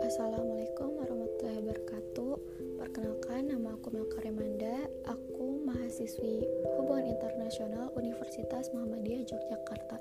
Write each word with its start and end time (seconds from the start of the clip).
Assalamualaikum 0.00 0.88
warahmatullahi 0.96 1.60
wabarakatuh. 1.60 2.32
Perkenalkan, 2.80 3.52
nama 3.52 3.76
aku 3.76 3.92
Melka 3.92 4.24
Remanda. 4.24 4.88
Aku 5.04 5.60
mahasiswi 5.60 6.48
Hubungan 6.80 7.12
Internasional 7.12 7.92
Universitas 7.92 8.72
Muhammadiyah 8.72 9.20
Yogyakarta. 9.28 10.00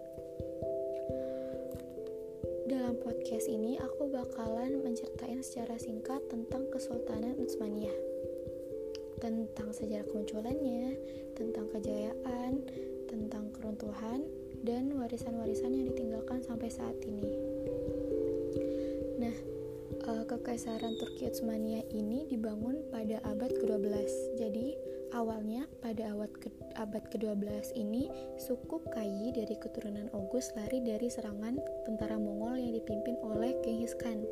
Dalam 2.72 2.96
podcast 3.04 3.52
ini, 3.52 3.76
aku 3.84 4.08
bakalan 4.16 4.80
menceritain 4.80 5.44
secara 5.44 5.76
singkat 5.76 6.24
tentang 6.32 6.72
Kesultanan 6.72 7.36
Utsmaniyah. 7.36 8.00
Tentang 9.20 9.76
sejarah 9.76 10.08
kemunculannya, 10.08 10.96
tentang 11.36 11.68
kejayaan, 11.76 12.64
tentang 13.12 13.52
keruntuhan, 13.52 14.24
dan 14.64 14.92
warisan-warisan 14.96 15.72
yang 15.72 15.86
ditinggalkan 15.94 16.44
sampai 16.44 16.70
saat 16.72 16.96
ini. 17.06 17.28
Nah, 19.20 19.36
uh, 20.08 20.24
Kekaisaran 20.28 20.96
Turki 21.00 21.28
Utsmania 21.28 21.84
ini 21.92 22.28
dibangun 22.28 22.84
pada 22.92 23.20
abad 23.28 23.52
ke-12. 23.52 24.10
Jadi, 24.40 24.76
awalnya 25.12 25.66
pada 25.82 26.14
abad 26.14 26.32
ke 26.38 26.50
abad 26.78 27.04
ke-12 27.12 27.76
ini 27.76 28.08
suku 28.40 28.80
Kai 28.94 29.34
dari 29.36 29.56
keturunan 29.58 30.08
Oghuz 30.16 30.54
lari 30.56 30.80
dari 30.86 31.12
serangan 31.12 31.60
tentara 31.84 32.16
Mongol 32.16 32.62
yang 32.62 32.74
dipimpin 32.78 33.20
oleh 33.26 33.58
Genghis 33.66 33.98
Khan. 34.00 34.24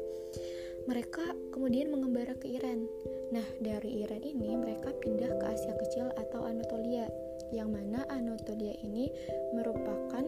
Mereka 0.87 1.51
kemudian 1.51 1.91
mengembara 1.91 2.31
ke 2.39 2.47
Iran. 2.47 2.87
Nah, 3.35 3.43
dari 3.59 4.07
Iran 4.07 4.23
ini 4.23 4.55
mereka 4.55 4.95
pindah 5.03 5.35
ke 5.35 5.45
Asia 5.51 5.75
Kecil 5.75 6.07
atau 6.15 6.47
Anatolia, 6.47 7.11
yang 7.53 7.71
mana 7.71 8.03
Anatolia 8.11 8.75
ini 8.83 9.09
merupakan 9.55 10.23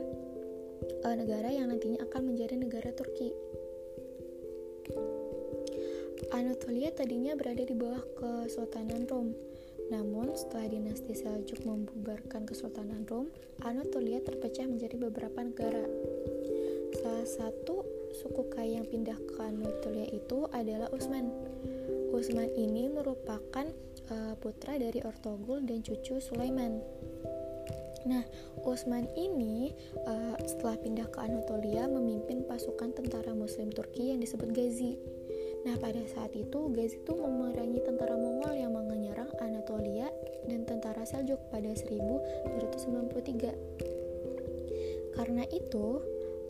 uh, 1.05 1.16
negara 1.16 1.49
yang 1.52 1.72
nantinya 1.72 2.04
akan 2.08 2.34
menjadi 2.34 2.55
negara 2.55 2.90
Turki. 2.95 3.32
Anatolia 6.29 6.93
tadinya 6.93 7.34
berada 7.34 7.66
di 7.66 7.74
bawah 7.74 8.05
Kesultanan 8.16 9.10
Rom. 9.10 9.34
Namun, 9.90 10.38
setelah 10.38 10.70
dinasti 10.70 11.18
Seljuk 11.18 11.66
membubarkan 11.66 12.46
Kesultanan 12.46 13.01
Rom, 13.10 13.34
Anatolia 13.66 14.21
terpecah 14.21 14.70
menjadi 14.70 15.01
beberapa 15.01 15.41
negara. 15.41 15.82
Salah 17.01 17.26
satu 17.26 17.82
suku 18.21 18.46
Kai 18.54 18.77
yang 18.77 18.85
pindah 18.85 19.18
ke 19.18 19.41
Anatolia 19.41 20.05
itu 20.13 20.46
adalah 20.54 20.94
Utsman. 20.94 21.34
Utsman 22.13 22.54
ini 22.54 22.85
merupakan 22.94 23.66
uh, 24.12 24.34
putra 24.38 24.77
dari 24.77 25.02
Ortogul 25.05 25.65
dan 25.65 25.82
cucu 25.85 26.20
Sulaiman. 26.21 26.82
Nah, 28.07 28.24
Utsman 28.63 29.12
ini 29.20 29.76
uh, 30.07 30.35
setelah 30.48 30.79
pindah 30.79 31.07
ke 31.12 31.20
Anatolia 31.20 31.84
memimpin 31.88 32.48
pasukan 32.48 32.96
tentara 32.96 33.35
Muslim 33.35 33.70
Turki 33.76 34.16
yang 34.16 34.24
disebut 34.24 34.55
Ghazi. 34.55 34.96
Nah, 35.68 35.76
pada 35.76 35.99
saat 36.07 36.32
itu 36.32 36.71
Ghazi 36.71 37.04
itu 37.04 37.12
memerangi 37.12 37.84
tentara 37.84 38.16
Mongol 38.16 38.55
yang 38.55 38.71
menyerang 38.71 39.27
Anatolia 39.43 40.07
dan 40.48 40.63
tentara 40.63 41.04
Seljuk 41.04 41.40
pada 41.51 41.76
1293. 41.76 43.51
Karena 45.20 45.44
itu, 45.51 45.99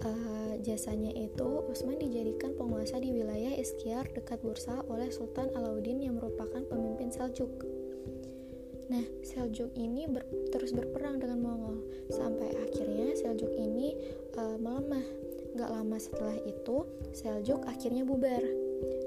uh, 0.06 0.54
jasanya 0.64 1.12
itu 1.12 1.66
Utsman 1.68 2.00
dijadikan 2.00 2.56
penguasa 2.56 3.00
di 3.00 3.12
wilayah 3.12 3.56
Iskiyar 3.56 4.08
dekat 4.12 4.40
Bursa 4.44 4.84
oleh 4.88 5.12
Sultan 5.12 5.52
Alauddin 5.56 6.04
yang 6.04 6.20
merupakan 6.20 6.64
pemimpin 6.68 7.12
Seljuk. 7.12 7.52
Nah, 8.90 9.06
Seljuk 9.22 9.70
ini 9.78 10.10
ber, 10.10 10.26
terus 10.50 10.74
berperang 10.74 11.22
dengan 11.22 11.40
Mongol 11.46 11.86
sampai 12.10 12.50
akhirnya 12.58 13.14
Seljuk 13.14 13.54
ini 13.54 13.94
uh, 14.40 14.58
melemah. 14.58 15.06
Gak 15.58 15.70
lama 15.74 15.98
setelah 15.98 16.38
itu, 16.46 16.86
Seljuk 17.14 17.66
akhirnya 17.66 18.06
bubar. 18.06 18.42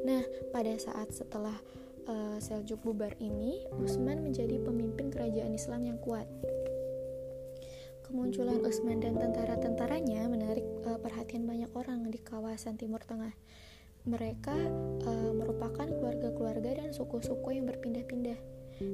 Nah, 0.02 0.22
pada 0.50 0.74
saat 0.78 1.10
setelah 1.14 1.54
uh, 2.06 2.38
Seljuk 2.38 2.82
bubar 2.82 3.14
ini, 3.18 3.62
Utsman 3.78 4.22
menjadi 4.22 4.58
pemimpin 4.62 5.10
kerajaan 5.10 5.54
Islam 5.54 5.82
yang 5.86 5.98
kuat. 6.02 6.26
Kemunculan 8.12 8.60
Utsman 8.60 9.00
dan 9.00 9.16
tentara-tentaranya 9.16 10.28
menarik 10.28 10.68
uh, 10.84 11.00
perhatian 11.00 11.48
banyak 11.48 11.72
orang 11.72 12.12
di 12.12 12.20
kawasan 12.20 12.76
Timur 12.76 13.00
Tengah. 13.00 13.32
Mereka 14.04 14.52
uh, 15.08 15.32
merupakan 15.32 15.88
keluarga-keluarga 15.88 16.76
dan 16.76 16.92
suku-suku 16.92 17.56
yang 17.56 17.64
berpindah-pindah, 17.72 18.36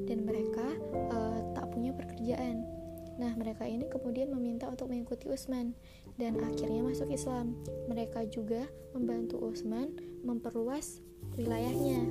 dan 0.06 0.22
mereka 0.22 0.70
uh, 1.10 1.50
tak 1.50 1.66
punya 1.74 1.90
pekerjaan. 1.98 2.62
Nah, 3.18 3.34
mereka 3.34 3.66
ini 3.66 3.90
kemudian 3.90 4.30
meminta 4.30 4.70
untuk 4.70 4.86
mengikuti 4.86 5.26
Utsman 5.26 5.74
dan 6.14 6.38
akhirnya 6.38 6.86
masuk 6.86 7.10
Islam. 7.10 7.58
Mereka 7.90 8.30
juga 8.30 8.70
membantu 8.94 9.42
Utsman 9.42 9.98
memperluas 10.22 11.02
wilayahnya. 11.34 12.06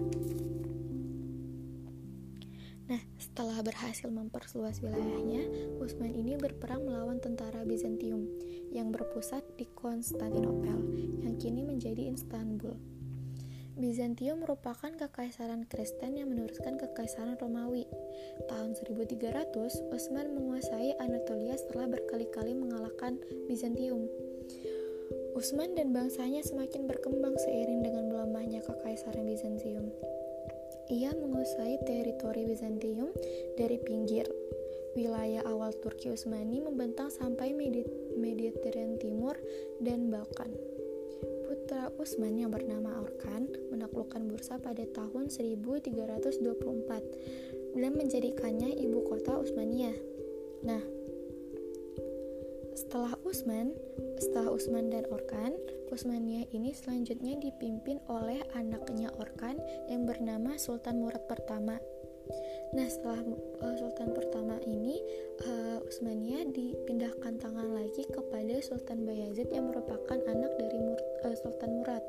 Nah, 2.87 3.03
setelah 3.19 3.59
berhasil 3.59 4.07
memperluas 4.07 4.79
wilayahnya, 4.79 5.43
Utsman 5.83 6.15
ini 6.15 6.39
berperang 6.39 6.87
melawan 6.87 7.19
tentara 7.19 7.67
Bizantium 7.67 8.23
yang 8.71 8.95
berpusat 8.95 9.43
di 9.59 9.67
Konstantinopel, 9.75 10.79
yang 11.19 11.35
kini 11.35 11.67
menjadi 11.67 12.07
Istanbul. 12.15 12.79
Bizantium 13.77 14.41
merupakan 14.41 14.89
kekaisaran 14.89 15.69
Kristen 15.69 16.17
yang 16.17 16.33
meneruskan 16.33 16.81
kekaisaran 16.81 17.37
Romawi. 17.37 17.85
Tahun 18.49 18.73
1300, 18.73 19.53
Utsman 19.93 20.33
menguasai 20.33 20.97
Anatolia 20.97 21.53
setelah 21.59 21.85
berkali-kali 21.85 22.57
mengalahkan 22.57 23.21
Bizantium. 23.45 24.09
Utsman 25.37 25.77
dan 25.77 25.93
bangsanya 25.93 26.41
semakin 26.41 26.89
berkembang 26.89 27.37
seiring 27.37 27.85
dengan 27.85 28.09
melemahnya 28.09 28.65
kekaisaran 28.65 29.29
Bizantium. 29.29 29.93
Ia 30.87 31.11
menguasai 31.11 31.83
teritori 31.83 32.47
Bizantium 32.47 33.11
dari 33.59 33.75
pinggir. 33.83 34.23
Wilayah 34.97 35.45
awal 35.45 35.77
Turki 35.77 36.09
Utsmani 36.09 36.57
membentang 36.63 37.13
sampai 37.13 37.53
Mediterranean 38.17 38.97
Timur 38.97 39.37
dan 39.83 40.09
Balkan 40.09 40.49
putra 41.47 41.91
Utsman 41.99 42.39
yang 42.39 42.47
bernama 42.47 43.03
Orkan 43.03 43.51
menaklukkan 43.71 44.23
Bursa 44.27 44.55
pada 44.55 44.87
tahun 44.87 45.27
1324 45.27 47.75
dan 47.75 47.91
menjadikannya 47.91 48.71
ibu 48.79 49.03
kota 49.07 49.35
Utsmaniyah. 49.35 49.95
Nah, 50.63 50.79
setelah 52.71 53.19
Utsman, 53.27 53.75
setelah 54.15 54.55
Utsman 54.55 54.87
dan 54.87 55.03
Orkan, 55.11 55.59
Utsmaniyah 55.87 56.51
ini 56.51 56.75
selanjutnya 56.75 57.39
dipimpin 57.39 58.03
oleh 58.11 58.43
anaknya 58.53 59.07
Orkan 59.15 59.55
yang 59.87 60.03
bernama 60.03 60.59
Sultan 60.59 60.99
Murad 60.99 61.23
pertama. 61.25 61.79
Nah, 62.75 62.87
setelah 62.91 63.23
uh, 63.63 63.75
Sultan 63.79 64.11
pertama 64.11 64.59
ini, 64.67 64.99
uh, 65.47 65.79
Utsmaniyah 65.79 66.51
dipindahkan 66.51 67.39
tangan 67.39 67.71
lagi 67.71 68.03
kepada 68.11 68.59
Sultan 68.59 69.07
Bayazid 69.07 69.47
yang 69.55 69.71
merupakan 69.71 70.19
anak 70.27 70.51
dari 70.59 70.77
Mur 70.83 70.99
uh, 71.23 71.35
Sultan 71.39 71.79
Murad. 71.79 72.03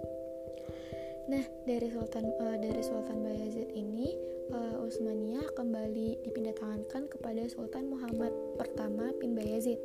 Nah, 1.31 1.45
dari 1.69 1.89
Sultan 1.95 2.27
uh, 2.43 2.59
dari 2.59 2.83
Sultan 2.83 3.23
Bayazid 3.23 3.71
ini, 3.79 4.19
uh, 4.51 4.83
Utsmaniyah 4.83 5.55
kembali 5.55 6.27
dipindah 6.27 6.57
tangankan 6.59 7.07
kepada 7.07 7.47
Sultan 7.47 7.95
Muhammad 7.95 8.35
pertama 8.59 9.15
bin 9.23 9.39
Bayazid. 9.39 9.79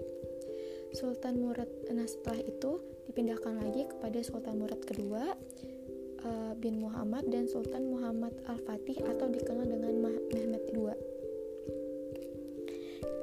Sultan 0.94 1.42
Murad, 1.42 1.70
nah 1.90 2.06
setelah 2.06 2.40
itu 2.46 2.78
dipindahkan 3.10 3.58
lagi 3.58 3.90
kepada 3.90 4.22
Sultan 4.22 4.62
Murad 4.62 4.82
kedua 4.86 5.34
uh, 6.24 6.54
bin 6.58 6.80
Muhammad 6.80 7.28
dan 7.30 7.50
Sultan 7.50 7.92
Muhammad 7.92 8.34
Al-Fatih 8.48 9.02
atau 9.04 9.28
dikenal 9.28 9.68
dengan 9.68 9.94
Mehmet 10.32 10.64
II. 10.72 10.94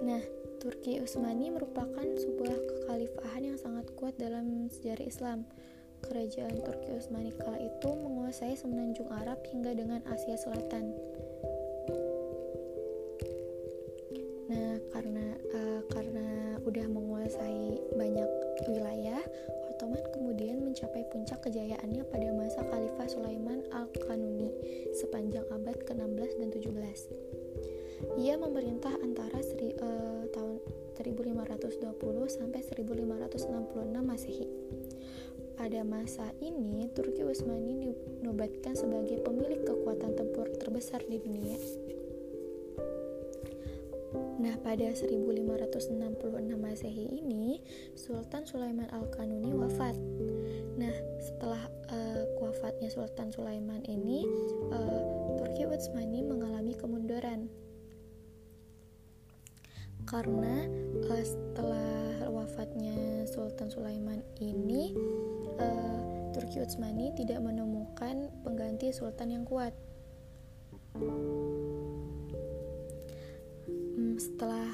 Nah, 0.01 0.23
Turki 0.61 1.01
Utsmani 1.01 1.49
merupakan 1.49 2.05
sebuah 2.05 2.57
kekhalifahan 2.59 3.55
yang 3.55 3.59
sangat 3.61 3.89
kuat 3.97 4.17
dalam 4.21 4.69
sejarah 4.69 5.07
Islam. 5.07 5.39
Kerajaan 6.01 6.61
Turki 6.65 6.97
Utsmani 6.97 7.33
kala 7.37 7.61
itu 7.61 7.91
menguasai 7.93 8.57
semenanjung 8.57 9.09
Arab 9.13 9.41
hingga 9.49 9.77
dengan 9.77 10.01
Asia 10.09 10.37
Selatan. 10.37 10.97
Puncak 21.81 21.97
kejayaannya 21.97 22.05
pada 22.13 22.29
masa 22.37 22.61
Khalifah 22.69 23.09
Sulaiman 23.09 23.65
Al-Kanuni 23.73 24.53
sepanjang 24.93 25.49
abad 25.49 25.81
ke-16 25.89 26.31
dan 26.37 26.49
17. 26.53 28.21
Ia 28.21 28.37
memerintah 28.37 28.93
antara 29.01 29.41
seri, 29.41 29.73
uh, 29.81 30.29
tahun 30.29 30.61
1520 31.01 32.29
sampai 32.29 32.61
1566 32.61 34.05
Masehi. 34.05 34.49
Pada 35.57 35.81
masa 35.85 36.33
ini, 36.41 36.89
Turki 36.93 37.25
Utsmani 37.25 37.93
dinobatkan 38.21 38.77
sebagai 38.77 39.21
pemilik 39.25 39.61
kekuatan 39.65 40.17
tempur 40.17 40.53
terbesar 40.57 41.05
di 41.09 41.17
dunia. 41.21 41.57
Pada 44.61 44.93
1566 44.93 46.21
Masehi 46.61 47.07
ini, 47.17 47.65
Sultan 47.97 48.45
Sulaiman 48.45 48.93
Al-Kanuni 48.93 49.57
wafat. 49.57 49.97
Nah, 50.77 50.93
setelah 51.17 51.65
uh, 51.89 52.25
wafatnya 52.45 52.93
Sultan 52.93 53.33
Sulaiman 53.33 53.81
ini, 53.89 54.29
uh, 54.69 55.01
Turki 55.41 55.65
Utsmani 55.65 56.21
mengalami 56.21 56.77
kemunduran. 56.77 57.49
Karena 60.05 60.69
uh, 61.09 61.25
setelah 61.25 62.29
wafatnya 62.29 63.25
Sultan 63.25 63.73
Sulaiman 63.73 64.21
ini, 64.45 64.93
uh, 65.57 65.99
Turki 66.37 66.61
Utsmani 66.61 67.17
tidak 67.17 67.41
menemukan 67.41 68.29
pengganti 68.45 68.93
sultan 68.93 69.35
yang 69.35 69.45
kuat. 69.49 69.75
Setelah 74.21 74.69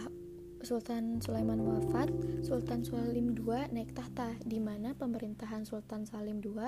Sultan 0.67 1.23
Sulaiman 1.23 1.63
wafat, 1.63 2.11
Sultan 2.43 2.83
Salim 2.83 3.39
II 3.39 3.71
naik 3.71 3.95
tahta, 3.95 4.35
di 4.43 4.59
mana 4.59 4.99
pemerintahan 4.99 5.63
Sultan 5.63 6.03
Salim 6.03 6.43
II 6.43 6.67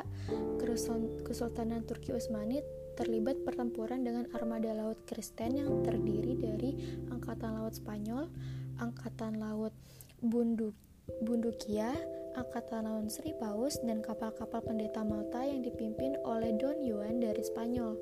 Kesultanan 1.26 1.82
Turki 1.82 2.14
Utsmani 2.14 2.62
terlibat 2.94 3.42
pertempuran 3.42 4.06
dengan 4.06 4.30
armada 4.30 4.70
laut 4.70 5.02
Kristen 5.10 5.58
yang 5.58 5.82
terdiri 5.82 6.38
dari 6.38 6.70
Angkatan 7.10 7.58
Laut 7.58 7.74
Spanyol, 7.74 8.30
Angkatan 8.78 9.42
Laut 9.42 9.74
Bunduk, 10.22 10.78
Bundukia, 11.26 11.90
Angkatan 12.38 12.86
Laut 12.86 13.10
Sri 13.10 13.34
Paus, 13.34 13.82
dan 13.82 13.98
kapal-kapal 14.06 14.62
pendeta 14.62 15.02
Malta 15.02 15.42
yang 15.42 15.66
dipimpin 15.66 16.14
oleh 16.22 16.54
Don 16.54 16.78
Juan 16.86 17.18
dari 17.18 17.42
Spanyol. 17.42 17.98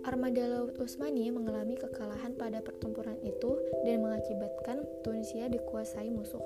Armada 0.00 0.44
Laut 0.48 0.76
Utsmani 0.80 1.28
mengalami 1.28 1.76
kekalahan 1.76 2.32
pada 2.32 2.64
pertempuran 2.64 3.20
itu 3.20 3.60
dan 3.84 4.00
mengakibatkan 4.00 4.80
Tunisia 5.04 5.48
dikuasai 5.52 6.08
musuh. 6.08 6.40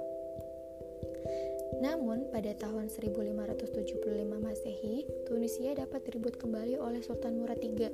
Namun, 1.79 2.31
pada 2.31 2.55
tahun 2.55 2.91
1575 2.91 4.43
Masehi, 4.43 5.07
Tunisia 5.27 5.75
dapat 5.75 6.07
direbut 6.07 6.39
kembali 6.39 6.79
oleh 6.79 7.03
Sultan 7.03 7.39
Murad 7.39 7.59
III. 7.63 7.91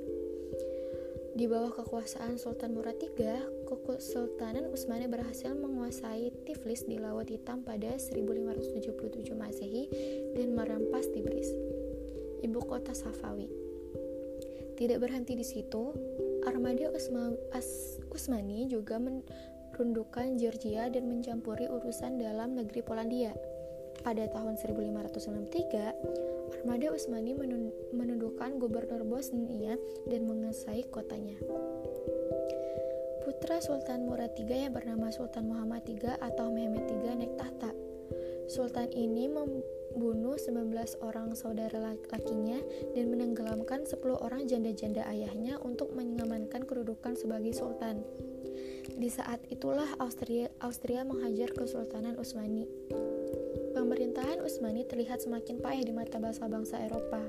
Di 1.30 1.44
bawah 1.46 1.72
kekuasaan 1.72 2.36
Sultan 2.36 2.74
Murad 2.74 2.98
III, 2.98 3.68
Kesultanan 3.68 4.66
Utsmani 4.70 5.06
berhasil 5.06 5.54
menguasai 5.54 6.32
Tiflis 6.42 6.88
di 6.88 6.98
Laut 6.98 7.28
Hitam 7.30 7.62
pada 7.62 7.94
1577 8.00 9.34
Masehi 9.38 9.86
dan 10.34 10.54
merampas 10.56 11.06
Tibris, 11.10 11.50
ibu 12.42 12.60
kota 12.66 12.96
Safawi. 12.96 13.59
Tidak 14.80 14.96
berhenti 14.96 15.36
di 15.36 15.44
situ, 15.44 15.92
armada 16.48 16.88
Usma, 16.88 17.36
As, 17.52 18.00
Usmani 18.08 18.64
juga 18.64 18.96
merundukan 18.96 20.40
Georgia 20.40 20.88
dan 20.88 21.04
mencampuri 21.04 21.68
urusan 21.68 22.16
dalam 22.16 22.56
negeri 22.56 22.80
Polandia. 22.80 23.36
Pada 24.00 24.24
tahun 24.32 24.56
1563, 24.56 26.56
armada 26.56 26.96
Usmani 26.96 27.36
menundukkan 27.92 28.56
gubernur 28.56 29.04
Bosnia 29.04 29.76
dan 30.08 30.24
menguasai 30.24 30.88
kotanya. 30.88 31.36
Putra 33.20 33.60
Sultan 33.60 34.08
Murad 34.08 34.32
III 34.32 34.64
yang 34.64 34.72
bernama 34.72 35.12
Sultan 35.12 35.52
Muhammad 35.52 35.84
III 35.84 36.24
atau 36.24 36.48
Mehmet 36.48 36.88
III 36.88 37.20
naik 37.20 37.36
tahta. 37.36 37.76
Sultan 38.48 38.88
ini 38.96 39.28
membunuh 39.94 40.38
19 40.38 40.70
orang 41.02 41.34
saudara 41.34 41.94
lakinya 42.10 42.58
dan 42.94 43.10
menenggelamkan 43.10 43.84
10 43.84 43.98
orang 44.18 44.46
janda-janda 44.46 45.06
ayahnya 45.10 45.58
untuk 45.62 45.92
mengamankan 45.94 46.62
kedudukan 46.64 47.18
sebagai 47.18 47.52
sultan. 47.54 48.02
Di 49.00 49.08
saat 49.08 49.40
itulah 49.48 49.88
Austria, 49.96 50.52
Austria 50.60 51.06
menghajar 51.08 51.56
Kesultanan 51.56 52.20
Utsmani. 52.20 52.68
Pemerintahan 53.72 54.44
Utsmani 54.44 54.84
terlihat 54.84 55.24
semakin 55.24 55.56
payah 55.62 55.84
di 55.86 55.92
mata 55.94 56.20
bangsa-bangsa 56.20 56.76
Eropa. 56.84 57.22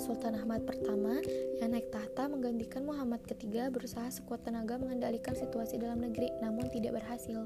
Sultan 0.00 0.40
Ahmad 0.40 0.64
pertama 0.64 1.20
yang 1.60 1.70
naik 1.70 1.92
tahta 1.92 2.26
menggantikan 2.26 2.82
Muhammad 2.82 3.20
ketiga 3.28 3.68
berusaha 3.68 4.08
sekuat 4.08 4.42
tenaga 4.42 4.80
mengendalikan 4.80 5.36
situasi 5.36 5.76
dalam 5.76 6.00
negeri 6.00 6.32
namun 6.40 6.66
tidak 6.72 6.98
berhasil. 6.98 7.44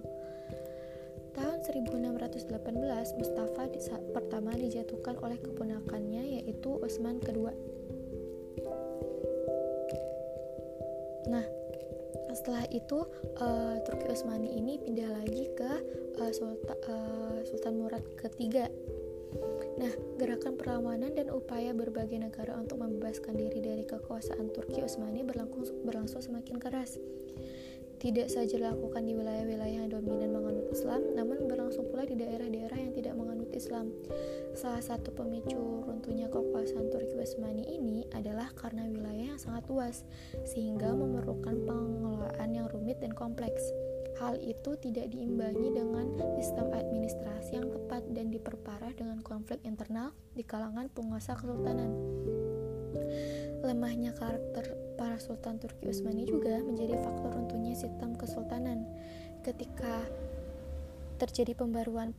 Tahun 1.35 1.59
1618, 1.65 3.19
Mustafa 3.19 3.63
di 3.69 3.81
saat 3.83 4.05
pertama 4.15 4.55
dijatuhkan 4.55 5.19
oleh 5.21 5.37
keponakannya 5.41 6.41
yaitu 6.41 6.79
Utsman 6.79 7.19
kedua. 7.21 7.53
Nah, 11.29 11.45
setelah 12.33 12.65
itu 12.73 13.05
uh, 13.43 13.77
Turki 13.85 14.07
Utsmani 14.09 14.57
ini 14.57 14.81
pindah 14.81 15.11
lagi 15.13 15.51
ke 15.53 15.73
uh, 16.23 16.33
Sulta, 16.33 16.75
uh, 16.89 17.41
Sultan 17.45 17.77
Murad 17.77 18.05
ketiga. 18.17 18.71
Nah, 19.79 19.93
gerakan 20.17 20.57
perlawanan 20.57 21.15
dan 21.15 21.29
upaya 21.31 21.77
berbagai 21.77 22.17
negara 22.19 22.57
untuk 22.57 22.81
membebaskan 22.81 23.37
diri 23.37 23.61
dari 23.61 23.85
kekuasaan 23.85 24.51
Turki 24.57 24.81
Utsmani 24.81 25.23
berlangsung, 25.23 25.85
berlangsung 25.85 26.25
semakin 26.25 26.57
keras 26.57 26.97
tidak 27.99 28.31
saja 28.31 28.55
dilakukan 28.55 29.03
di 29.03 29.13
wilayah-wilayah 29.19 29.85
yang 29.85 29.91
dominan 29.91 30.31
menganut 30.31 30.71
Islam, 30.71 31.03
namun 31.19 31.51
berlangsung 31.51 31.91
pula 31.91 32.07
di 32.07 32.15
daerah-daerah 32.15 32.79
yang 32.79 32.95
tidak 32.95 33.19
menganut 33.19 33.51
Islam. 33.51 33.91
Salah 34.55 34.83
satu 34.83 35.11
pemicu 35.11 35.59
runtuhnya 35.83 36.31
kekuasaan 36.31 36.95
Turki 36.95 37.19
Utsmani 37.19 37.67
ini 37.67 38.07
adalah 38.15 38.55
karena 38.55 38.87
wilayah 38.87 39.35
yang 39.35 39.41
sangat 39.43 39.67
luas, 39.67 40.07
sehingga 40.47 40.95
memerlukan 40.95 41.67
pengelolaan 41.67 42.51
yang 42.55 42.71
rumit 42.71 43.03
dan 43.03 43.11
kompleks. 43.11 43.61
Hal 44.19 44.39
itu 44.43 44.75
tidak 44.79 45.15
diimbangi 45.15 45.75
dengan 45.75 46.15
sistem 46.39 46.75
administrasi 46.75 47.59
yang 47.59 47.71
tepat 47.71 48.03
dan 48.15 48.31
diperparah 48.31 48.95
dengan 48.95 49.23
konflik 49.23 49.63
internal 49.63 50.15
di 50.35 50.43
kalangan 50.43 50.91
penguasa 50.91 51.39
kesultanan. 51.39 51.91
Lemahnya 53.63 54.15
karakter 54.15 54.78
para 54.99 55.23
sultan 55.23 55.63
Turki 55.63 55.87
Utsmani 55.87 56.27
juga 56.27 56.59
menjadi 56.59 56.99
faktor 56.99 57.31
runtuhnya 57.31 57.79
sistem 57.79 58.19
kesultanan. 58.19 58.91
Ketika 59.47 60.03
terjadi 61.19 61.59
pembaruan 61.59 62.15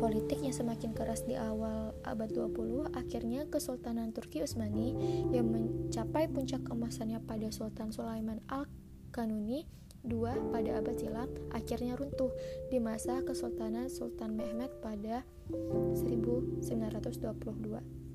politik 0.00 0.40
yang 0.40 0.56
semakin 0.56 0.96
keras 0.96 1.20
di 1.28 1.36
awal 1.36 1.92
abad 2.04 2.32
20, 2.32 2.96
akhirnya 2.96 3.44
Kesultanan 3.48 4.12
Turki 4.16 4.40
Utsmani 4.40 4.96
yang 5.32 5.52
mencapai 5.52 6.28
puncak 6.32 6.64
kemasannya 6.64 7.20
pada 7.28 7.52
Sultan 7.52 7.92
Sulaiman 7.92 8.40
Al-Kanuni 8.48 9.68
II 10.08 10.24
pada 10.54 10.80
abad 10.80 10.96
silam 10.96 11.28
akhirnya 11.52 11.98
runtuh 11.98 12.32
di 12.72 12.80
masa 12.80 13.20
Kesultanan 13.20 13.92
Sultan 13.92 14.32
Mehmed 14.32 14.72
pada 14.80 15.28
1922. 15.52 18.07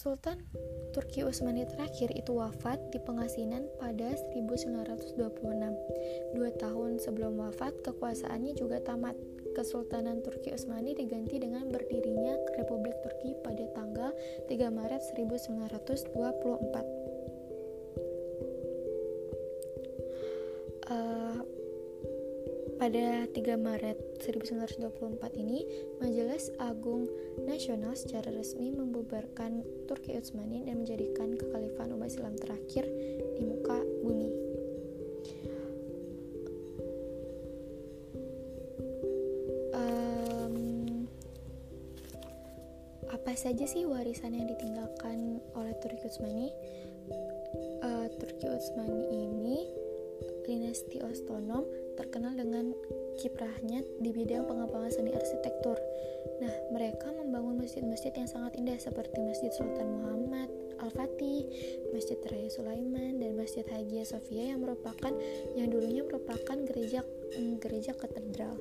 Sultan 0.00 0.40
Turki 0.96 1.20
Utsmani 1.28 1.68
terakhir 1.68 2.08
itu 2.16 2.32
wafat 2.32 2.80
di 2.88 2.96
pengasinan 3.04 3.68
pada 3.76 4.16
1926. 4.32 5.28
Dua 6.32 6.48
tahun 6.56 6.96
sebelum 6.96 7.36
wafat, 7.36 7.84
kekuasaannya 7.84 8.56
juga 8.56 8.80
tamat. 8.80 9.12
Kesultanan 9.52 10.24
Turki 10.24 10.56
Utsmani 10.56 10.96
diganti 10.96 11.36
dengan 11.36 11.68
berdirinya 11.68 12.32
Republik 12.56 12.96
Turki 13.04 13.36
pada 13.44 13.68
tanggal 13.76 14.16
3 14.48 14.72
Maret 14.72 15.04
1924. 15.20 16.99
Pada 22.90 23.22
3 23.22 23.54
Maret 23.54 24.18
1924 24.18 25.38
ini, 25.38 25.62
Majelis 26.02 26.50
Agung 26.58 27.06
Nasional 27.38 27.94
secara 27.94 28.34
resmi 28.34 28.74
membubarkan 28.74 29.62
Turki 29.86 30.18
Utsmani 30.18 30.66
dan 30.66 30.82
menjadikan 30.82 31.38
kekhalifan 31.38 31.94
umat 31.94 32.10
Islam 32.10 32.34
terakhir 32.34 32.90
di 33.38 33.46
muka 33.46 33.78
bumi. 34.02 34.30
Um, 39.70 41.06
apa 43.06 43.38
saja 43.38 43.70
sih 43.70 43.86
warisan 43.86 44.34
yang 44.34 44.50
ditinggalkan 44.50 45.38
oleh 45.54 45.78
Turki 45.78 46.10
Utsmani? 46.10 46.50
Uh, 47.86 48.10
Turki 48.18 48.50
Utsmani 48.50 49.14
ini 49.14 49.79
dinasti 50.50 50.98
otonom 50.98 51.62
terkenal 51.94 52.34
dengan 52.34 52.74
kiprahnya 53.22 53.86
di 54.02 54.10
bidang 54.10 54.50
pengembangan 54.50 54.90
seni 54.90 55.14
arsitektur. 55.14 55.78
Nah, 56.42 56.54
mereka 56.74 57.12
membangun 57.12 57.60
masjid-masjid 57.62 58.10
yang 58.16 58.26
sangat 58.26 58.56
indah 58.58 58.80
seperti 58.80 59.20
Masjid 59.22 59.52
Sultan 59.54 60.00
Muhammad 60.00 60.48
Al-Fatih, 60.80 61.44
Masjid 61.92 62.16
Raya 62.24 62.48
Sulaiman, 62.48 63.20
dan 63.20 63.36
Masjid 63.36 63.62
Hagia 63.68 64.08
Sophia 64.08 64.56
yang 64.56 64.64
merupakan 64.64 65.12
yang 65.52 65.68
dulunya 65.68 66.00
merupakan 66.00 66.56
gereja 66.64 67.04
mm, 67.36 67.60
gereja 67.60 67.92
katedral. 67.92 68.56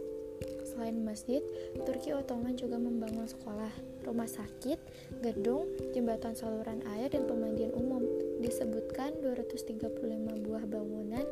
Selain 0.68 0.96
masjid, 1.04 1.44
Turki 1.84 2.16
Ottoman 2.16 2.56
juga 2.56 2.80
membangun 2.80 3.28
sekolah, 3.28 3.72
rumah 4.08 4.28
sakit, 4.28 4.80
gedung, 5.20 5.68
jembatan 5.92 6.36
saluran 6.38 6.80
air, 6.96 7.12
dan 7.12 7.28
pemandian 7.28 7.76
umum. 7.76 8.00
Disebutkan 8.40 9.20
235 9.20 10.00
buah 10.48 10.64
bangunan 10.64 11.26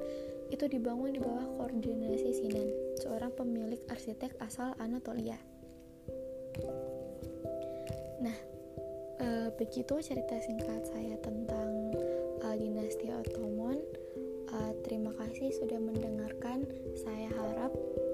itu 0.47 0.65
dibangun 0.67 1.11
di 1.15 1.19
bawah 1.19 1.47
koordinasi 1.59 2.31
Sinan, 2.31 2.69
seorang 3.03 3.31
pemilik 3.35 3.79
arsitek 3.91 4.35
asal 4.39 4.71
Anatolia. 4.79 5.35
Nah, 8.23 8.37
e, 9.19 9.27
begitu 9.59 9.99
cerita 9.99 10.39
singkat 10.39 10.87
saya 10.87 11.15
tentang 11.19 11.93
e, 12.43 12.47
dinasti 12.57 13.11
Ottoman. 13.11 13.77
E, 14.47 14.57
terima 14.87 15.11
kasih 15.19 15.51
sudah 15.59 15.79
mendengarkan. 15.79 16.63
Saya 16.95 17.27
harap 17.31 17.71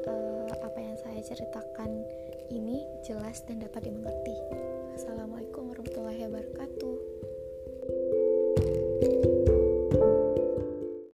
e, 0.10 0.14
apa 0.58 0.80
yang 0.82 0.98
saya 1.00 1.22
ceritakan 1.22 2.04
ini 2.50 2.84
jelas 3.06 3.46
dan 3.46 3.62
dapat 3.62 3.88
dimengerti. 3.88 4.36